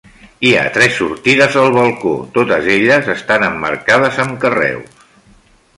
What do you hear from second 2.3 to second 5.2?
totes elles estan emmarcades amb carreus.